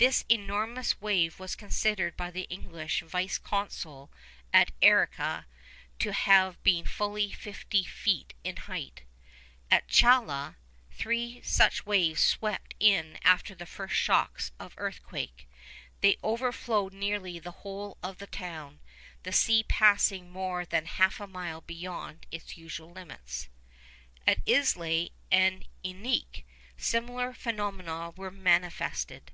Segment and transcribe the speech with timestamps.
[0.00, 4.10] This enormous wave was considered by the English vice consul
[4.52, 5.46] at Arica
[5.98, 9.02] to have been fully fifty feet in height.
[9.70, 10.56] At Chala,
[10.90, 15.46] three such waves swept in after the first shocks of earthquake.
[16.00, 18.80] They overflowed nearly the whole of the town,
[19.22, 23.48] the sea passing more than half a mile beyond its usual limits.
[24.26, 26.44] At Islay and Iquique
[26.76, 29.30] similar phenomena were manifested.